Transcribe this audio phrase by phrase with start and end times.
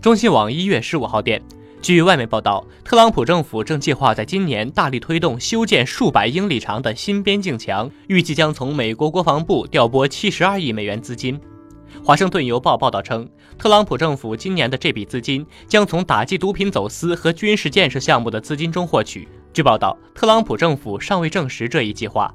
[0.00, 1.42] 中新网一月十五号电。
[1.82, 11.38] 据外媒报道特朗普政府正计划在今年大力推动修建数百英里长的新边境墙预计将从美国国防部调拨七十二亿美元资金。
[12.04, 19.26] 华盛顿邮报报道称特朗普政府今年的这笔资金将从打击毒品走私和军事建设项目的资金中获取。
[19.52, 22.32] 据报道特朗普政府尚未证实这一计划。